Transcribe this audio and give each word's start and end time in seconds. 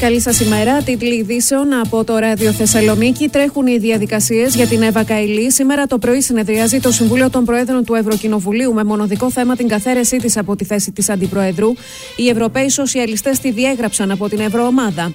Καλή 0.00 0.20
σας 0.20 0.40
ημέρα. 0.40 0.82
Τίτλοι 0.82 1.14
ειδήσεων 1.14 1.72
από 1.72 2.04
το 2.04 2.16
Ράδιο 2.16 2.52
Θεσσαλονίκη. 2.52 3.28
Τρέχουν 3.28 3.66
οι 3.66 3.78
διαδικασίες 3.78 4.54
για 4.54 4.66
την 4.66 4.82
Εύα 4.82 5.04
Καηλή. 5.04 5.52
Σήμερα 5.52 5.86
το 5.86 5.98
πρωί 5.98 6.20
συνεδριάζει 6.20 6.80
το 6.80 6.92
Συμβούλιο 6.92 7.30
των 7.30 7.44
Προέδρων 7.44 7.84
του 7.84 7.94
Ευρωκοινοβουλίου 7.94 8.72
με 8.72 8.84
μονοδικό 8.84 9.30
θέμα 9.30 9.56
την 9.56 9.68
καθαίρεσή 9.68 10.16
της 10.16 10.36
από 10.36 10.56
τη 10.56 10.64
θέση 10.64 10.92
της 10.92 11.08
Αντιπροέδρου. 11.08 11.72
Οι 12.16 12.28
Ευρωπαίοι 12.28 12.68
Σοσιαλιστές 12.68 13.38
τη 13.38 13.50
διέγραψαν 13.50 14.10
από 14.10 14.28
την 14.28 14.40
Ευρωομάδα. 14.40 15.12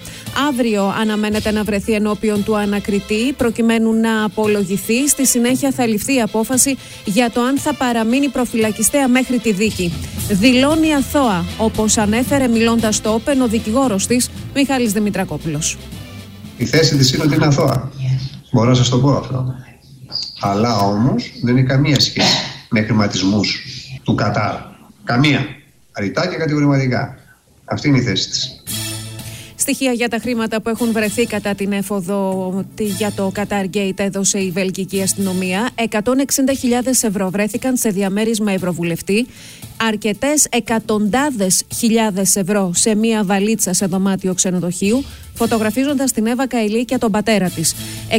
Αύριο 0.47 0.93
αναμένεται 0.99 1.51
να 1.51 1.63
βρεθεί 1.63 1.93
ενώπιον 1.93 2.43
του 2.43 2.57
ανακριτή 2.57 3.33
προκειμένου 3.37 3.93
να 3.93 4.23
απολογηθεί. 4.23 5.07
Στη 5.07 5.25
συνέχεια 5.25 5.71
θα 5.71 5.87
ληφθεί 5.87 6.15
η 6.15 6.21
απόφαση 6.21 6.77
για 7.05 7.31
το 7.31 7.41
αν 7.41 7.57
θα 7.57 7.73
παραμείνει 7.73 8.29
προφυλακιστέα 8.29 9.07
μέχρι 9.07 9.37
τη 9.37 9.51
δίκη. 9.51 9.93
Δηλώνει 10.29 10.93
αθώα, 10.93 11.45
όπως 11.57 11.97
ανέφερε 11.97 12.47
μιλώντας 12.47 12.95
στο 12.95 13.13
Όπεν 13.13 13.41
ο 13.41 13.47
δικηγόρος 13.47 14.07
της 14.07 14.29
Μιχάλης 14.53 14.91
Δημητρακόπουλος. 14.91 15.77
Η 16.57 16.65
θέση 16.65 16.97
της 16.97 17.13
είναι 17.13 17.23
ότι 17.23 17.35
είναι 17.35 17.45
αθώα. 17.45 17.91
Μπορώ 18.51 18.69
να 18.69 18.75
σας 18.75 18.89
το 18.89 18.97
πω 18.99 19.11
αυτό. 19.11 19.55
Αλλά 20.39 20.77
όμως 20.77 21.31
δεν 21.43 21.57
είναι 21.57 21.67
καμία 21.67 21.99
σχέση 21.99 22.37
με 22.69 22.81
χρηματισμούς 22.81 23.63
του 24.03 24.15
Κατάρ. 24.15 24.55
Καμία. 25.03 25.45
Αριτά 25.91 26.27
και 26.27 26.35
κατηγορηματικά. 26.35 27.17
Αυτή 27.65 27.87
είναι 27.87 27.97
η 27.97 28.01
θέση 28.01 28.29
της. 28.29 28.63
Στοιχεία 29.63 29.91
για 29.91 30.09
τα 30.09 30.17
χρήματα 30.17 30.61
που 30.61 30.69
έχουν 30.69 30.91
βρεθεί 30.91 31.25
κατά 31.25 31.55
την 31.55 31.71
έφοδο 31.71 32.65
για 32.77 33.11
το 33.11 33.31
Qatar 33.35 33.65
Gate 33.73 33.99
έδωσε 33.99 34.39
η 34.39 34.51
Βελγική 34.51 35.01
αστυνομία. 35.01 35.69
160.000 35.75 35.89
ευρώ 37.01 37.29
βρέθηκαν 37.29 37.77
σε 37.77 37.89
διαμέρισμα 37.89 38.51
ευρωβουλευτή. 38.51 39.27
Αρκετές 39.77 40.47
εκατοντάδες 40.49 41.63
χιλιάδες 41.75 42.35
ευρώ 42.35 42.71
σε 42.75 42.95
μία 42.95 43.23
βαλίτσα 43.23 43.73
σε 43.73 43.85
δωμάτιο 43.85 44.33
ξενοδοχείου, 44.33 45.03
φωτογραφίζοντας 45.33 46.11
την 46.11 46.25
Εύα 46.25 46.47
Καηλή 46.47 46.85
και 46.85 46.97
τον 46.97 47.11
πατέρα 47.11 47.49
της. 47.49 47.75
600.000 48.09 48.17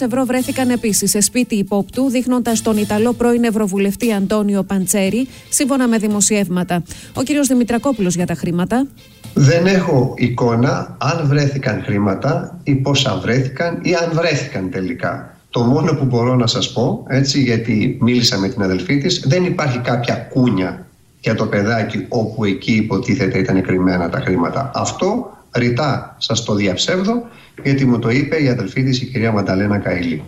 ευρώ 0.00 0.24
βρέθηκαν 0.24 0.70
επίσης 0.70 1.10
σε 1.10 1.20
σπίτι 1.20 1.54
υπόπτου, 1.54 2.10
δείχνοντας 2.10 2.62
τον 2.62 2.76
Ιταλό 2.76 3.12
πρώην 3.12 3.44
Ευρωβουλευτή 3.44 4.12
Αντώνιο 4.12 4.62
Παντσέρη, 4.62 5.28
σύμφωνα 5.48 5.88
με 5.88 5.98
δημοσιεύματα. 5.98 6.82
Ο 7.14 7.22
κ. 7.22 7.26
Δημητρακόπουλος 7.46 8.14
για 8.14 8.26
τα 8.26 8.34
χρήματα. 8.34 8.86
Δεν 9.34 9.66
έχω 9.66 10.14
εικόνα 10.16 10.96
αν 10.98 11.26
βρέθηκαν 11.26 11.82
χρήματα 11.84 12.60
ή 12.62 12.74
πόσα 12.74 13.16
βρέθηκαν 13.16 13.80
ή 13.82 13.94
αν 13.94 14.10
βρέθηκαν 14.12 14.70
τελικά. 14.70 15.36
Το 15.50 15.60
μόνο 15.60 15.92
που 15.92 16.04
μπορώ 16.04 16.34
να 16.34 16.46
σας 16.46 16.72
πω, 16.72 17.04
έτσι 17.08 17.42
γιατί 17.42 17.98
μίλησα 18.00 18.38
με 18.38 18.48
την 18.48 18.62
αδελφή 18.62 18.98
της, 18.98 19.24
δεν 19.26 19.44
υπάρχει 19.44 19.78
κάποια 19.78 20.14
κούνια 20.14 20.86
για 21.20 21.34
το 21.34 21.46
παιδάκι 21.46 22.06
όπου 22.08 22.44
εκεί 22.44 22.72
υποτίθεται 22.72 23.38
ήταν 23.38 23.62
κρυμμένα 23.62 24.08
τα 24.08 24.20
χρήματα. 24.20 24.70
Αυτό 24.74 25.36
ρητά 25.58 26.16
σας 26.18 26.44
το 26.44 26.54
διαψεύδω 26.54 27.28
γιατί 27.62 27.84
μου 27.84 27.98
το 27.98 28.10
είπε 28.10 28.42
η 28.42 28.48
αδελφή 28.48 28.82
της 28.82 29.02
η 29.02 29.06
κυρία 29.06 29.32
Μανταλένα 29.32 29.78
Καηλή. 29.78 30.22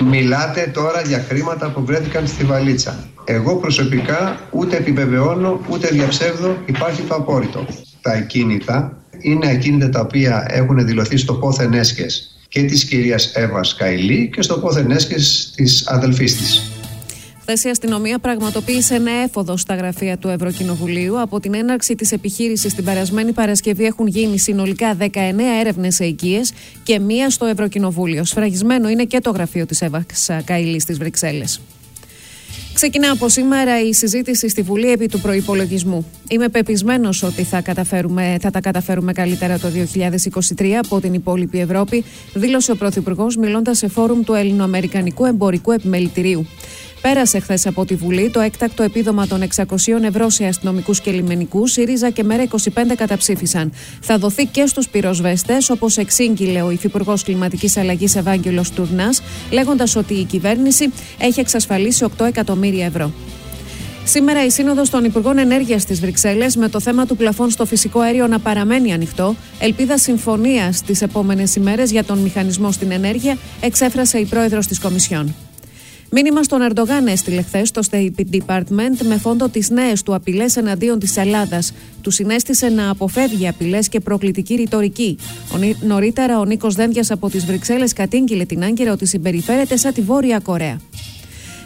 Μιλάτε 0.00 0.70
τώρα 0.74 1.00
για 1.00 1.24
χρήματα 1.28 1.70
που 1.70 1.84
βρέθηκαν 1.84 2.26
στη 2.26 2.44
βαλίτσα. 2.44 3.04
Εγώ 3.24 3.56
προσωπικά 3.56 4.40
ούτε 4.50 4.76
επιβεβαιώνω 4.76 5.60
ούτε 5.68 5.88
διαψεύδω, 5.88 6.56
υπάρχει 6.66 7.02
το 7.02 7.14
απόρριτο 7.14 7.66
τα 8.06 8.12
ακίνητα 8.12 8.96
είναι 9.20 9.50
ακίνητα 9.50 9.90
τα 9.90 10.00
οποία 10.00 10.46
έχουν 10.48 10.86
δηλωθεί 10.86 11.16
στο 11.16 11.34
πόθεν 11.34 11.72
έσχες 11.72 12.36
και 12.48 12.62
της 12.62 12.84
κυρίας 12.84 13.32
Εύας 13.34 13.74
Καηλή 13.74 14.30
και 14.32 14.42
στο 14.42 14.58
πόθεν 14.58 14.90
έσχες 14.90 15.52
της 15.56 15.86
αδελφής 15.86 16.36
της. 16.36 16.75
Χθες 17.48 17.64
η 17.64 17.68
αστυνομία 17.68 18.18
πραγματοποίησε 18.18 18.94
ένα 18.94 19.10
έφοδο 19.10 19.56
στα 19.56 19.74
γραφεία 19.74 20.16
του 20.18 20.28
Ευρωκοινοβουλίου. 20.28 21.20
Από 21.20 21.40
την 21.40 21.54
έναρξη 21.54 21.94
της 21.94 22.12
επιχείρησης 22.12 22.74
την 22.74 22.84
περασμένη 22.84 23.32
Παρασκευή 23.32 23.84
έχουν 23.84 24.06
γίνει 24.06 24.38
συνολικά 24.38 24.96
19 25.00 25.06
έρευνες 25.60 25.94
σε 25.94 26.04
οικίες 26.04 26.52
και 26.82 26.98
μία 26.98 27.30
στο 27.30 27.44
Ευρωκοινοβούλιο. 27.44 28.24
Σφραγισμένο 28.24 28.88
είναι 28.88 29.04
και 29.04 29.20
το 29.20 29.30
γραφείο 29.30 29.66
της 29.66 29.80
Εύα 29.82 30.06
Καηλή 30.44 30.80
στι 30.80 30.92
Βρυξέλλες. 30.92 31.60
Ξεκινά 32.76 33.10
από 33.10 33.28
σήμερα 33.28 33.80
η 33.82 33.92
συζήτηση 33.92 34.48
στη 34.48 34.62
Βουλή 34.62 34.90
επί 34.90 35.08
του 35.08 35.20
προπολογισμού. 35.20 36.06
Είμαι 36.28 36.48
πεπισμένος 36.48 37.22
ότι 37.22 37.42
θα, 37.42 37.60
καταφέρουμε, 37.60 38.36
θα 38.40 38.50
τα 38.50 38.60
καταφέρουμε 38.60 39.12
καλύτερα 39.12 39.58
το 39.58 39.68
2023 40.58 40.66
από 40.82 41.00
την 41.00 41.14
υπόλοιπη 41.14 41.60
Ευρώπη, 41.60 42.04
δήλωσε 42.34 42.72
ο 42.72 42.76
Πρωθυπουργός 42.76 43.36
μιλώντας 43.36 43.78
σε 43.78 43.88
φόρουμ 43.88 44.22
του 44.22 44.34
Ελληνοαμερικανικού 44.34 45.24
Εμπορικού 45.24 45.72
Επιμελητηρίου. 45.72 46.46
Πέρασε 47.00 47.38
χθες 47.38 47.66
από 47.66 47.84
τη 47.84 47.94
Βουλή 47.94 48.30
το 48.30 48.40
έκτακτο 48.40 48.82
επίδομα 48.82 49.26
των 49.26 49.42
600 49.54 49.64
ευρώ 50.02 50.28
σε 50.30 50.44
αστυνομικούς 50.44 51.00
και 51.00 51.10
λιμενικούς. 51.10 51.72
ΣΥΡΙΖΑ 51.72 52.10
και 52.10 52.24
ΜΕΡΑ 52.24 52.42
25 52.42 52.94
καταψήφισαν. 52.96 53.72
Θα 54.00 54.18
δοθεί 54.18 54.46
και 54.46 54.66
στους 54.66 54.88
πυροσβέστες, 54.88 55.70
όπως 55.70 55.96
εξήγηλε 55.96 56.62
ο 56.62 56.70
Υφυπουργός 56.70 57.22
Κλιματικής 57.22 57.76
Αλλαγής 57.76 58.16
Ευάγγελος 58.16 58.70
Τουρνάς, 58.70 59.22
λέγοντας 59.50 59.96
ότι 59.96 60.14
η 60.14 60.24
κυβέρνηση 60.24 60.92
έχει 61.18 61.40
εξασφαλίσει 61.40 62.04
8 62.04 62.24
εκατομμύρια 62.24 62.86
ευρώ. 62.86 63.12
Σήμερα 64.04 64.44
η 64.44 64.50
Σύνοδος 64.50 64.90
των 64.90 65.04
Υπουργών 65.04 65.38
Ενέργειας 65.38 65.84
της 65.84 66.00
Βρυξέλλες 66.00 66.56
με 66.56 66.68
το 66.68 66.80
θέμα 66.80 67.06
του 67.06 67.16
πλαφών 67.16 67.50
στο 67.50 67.66
φυσικό 67.66 68.00
αέριο 68.00 68.26
να 68.26 68.38
παραμένει 68.38 68.92
ανοιχτό, 68.92 69.36
ελπίδα 69.60 69.98
συμφωνίας 69.98 70.82
τις 70.82 71.02
επόμενες 71.02 71.56
ημέρες 71.56 71.90
για 71.90 72.04
τον 72.04 72.18
μηχανισμό 72.18 72.72
στην 72.72 72.90
ενέργεια, 72.90 73.36
εξέφρασε 73.60 74.18
η 74.18 74.24
πρόεδρος 74.24 74.66
της 74.66 74.80
Κομισιόν. 74.80 75.34
Μήνυμα 76.10 76.42
στον 76.42 76.60
Ερντογάν 76.62 77.06
έστειλε 77.06 77.42
χθες 77.42 77.68
στο 77.68 77.80
State 77.90 78.36
Department 78.36 79.06
με 79.08 79.16
φόντο 79.16 79.48
τις 79.48 79.70
νέες 79.70 80.02
του 80.02 80.14
απειλές 80.14 80.56
εναντίον 80.56 80.98
της 80.98 81.16
Ελλάδας. 81.16 81.72
Του 82.02 82.10
συνέστησε 82.10 82.68
να 82.68 82.90
αποφεύγει 82.90 83.48
απειλές 83.48 83.88
και 83.88 84.00
προκλητική 84.00 84.54
ρητορική. 84.54 85.18
Ο, 85.54 85.86
νωρίτερα, 85.86 86.38
ο 86.38 86.44
Νίκος 86.44 86.74
Δένδιας 86.74 87.10
από 87.10 87.30
τις 87.30 87.44
Βρυξέλλες 87.44 87.92
κατήγγειλε 87.92 88.44
την 88.44 88.64
Άγκυρα 88.64 88.92
ότι 88.92 89.06
συμπεριφέρεται 89.06 89.76
σαν 89.76 89.92
τη 89.92 90.00
Βόρεια 90.00 90.38
Κορέα. 90.38 90.80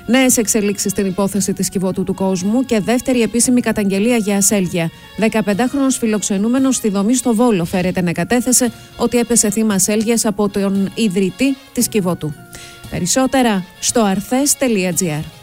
Νέες 0.06 0.36
εξελίξεις 0.36 0.90
στην 0.90 1.06
υπόθεση 1.06 1.52
της 1.52 1.68
κυβωτού 1.68 2.04
του 2.04 2.14
κόσμου 2.14 2.64
και 2.64 2.80
δεύτερη 2.80 3.22
επίσημη 3.22 3.60
καταγγελία 3.60 4.16
για 4.16 4.36
ασέλγεια. 4.36 4.90
15χρονο 5.20 5.90
φιλοξενούμενος 5.98 6.76
στη 6.76 6.88
δομή 6.88 7.14
στο 7.14 7.34
Βόλο 7.34 7.64
φέρεται 7.64 8.02
να 8.02 8.12
κατέθεσε 8.12 8.72
ότι 8.96 9.18
έπεσε 9.18 9.50
θύμα 9.50 9.74
ασέλγειας 9.74 10.24
από 10.24 10.48
τον 10.48 10.92
ιδρυτή 10.94 11.56
της 11.72 11.88
κυβωτού. 11.88 12.34
Περισσότερα 12.90 13.64
στο 13.80 14.02
αρθές.gr 14.02 15.39